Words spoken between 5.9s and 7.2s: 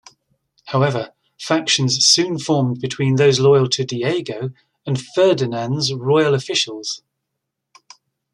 royal officials.